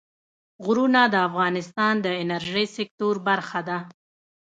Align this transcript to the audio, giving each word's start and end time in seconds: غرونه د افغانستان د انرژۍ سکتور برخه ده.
غرونه 0.65 1.01
د 1.09 1.15
افغانستان 1.29 1.93
د 2.05 2.07
انرژۍ 2.23 2.65
سکتور 2.77 3.15
برخه 3.27 3.59
ده. 3.67 3.77